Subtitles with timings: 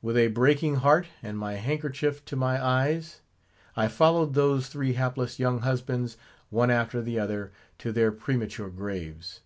[0.00, 3.20] With a breaking heart, and my handkerchief to my eyes,
[3.76, 6.16] I followed those three hapless young husbands,
[6.48, 9.42] one after the other, to their premature graves.